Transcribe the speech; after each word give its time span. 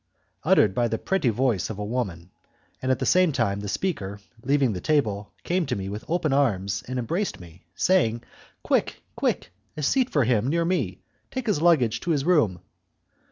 uttered 0.43 0.73
by 0.73 0.87
the 0.87 0.97
pretty 0.97 1.29
voice 1.29 1.69
of 1.69 1.77
a 1.77 1.85
woman, 1.85 2.31
and 2.81 2.91
at 2.91 2.97
the 2.97 3.05
same 3.05 3.31
moment, 3.37 3.61
the 3.61 3.67
speaker, 3.69 4.19
leaving 4.43 4.73
the 4.73 4.81
table, 4.81 5.31
came 5.43 5.63
to 5.63 5.75
me 5.75 5.87
with 5.89 6.03
open 6.07 6.33
arms 6.33 6.81
and 6.87 6.97
embraced 6.97 7.39
me, 7.39 7.67
saying, 7.75 8.23
"Quick, 8.63 9.03
quick, 9.15 9.51
a 9.77 9.83
seat 9.83 10.09
for 10.09 10.23
him 10.23 10.47
near 10.47 10.65
me; 10.65 11.03
take 11.29 11.45
his 11.45 11.61
luggage 11.61 11.99
to 11.99 12.09
his 12.09 12.25
room." 12.25 12.61